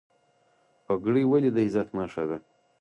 پګړۍ 0.85 1.23
ولې 1.27 1.49
د 1.53 1.57
عزت 1.65 1.87
نښه 1.97 2.23
ده؟ 2.29 2.37